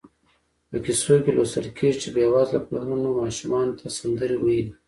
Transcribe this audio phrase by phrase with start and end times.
[0.69, 4.73] په کیسو کې لوستل کېږي چې بېوزله پلرونو ماشومانو ته سندرې ویلې.